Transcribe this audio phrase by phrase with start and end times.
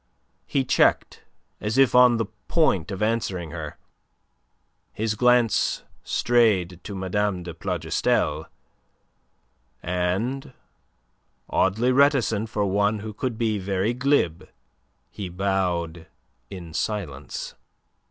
[0.47, 1.21] He checked
[1.59, 3.77] as if on the point of answering her.
[4.93, 7.43] His glance strayed to Mme.
[7.43, 8.47] de Plougastel,
[9.83, 10.53] and,
[11.47, 14.49] oddly reticent for one who could be very glib,
[15.11, 16.07] he bowed
[16.49, 17.53] in silence.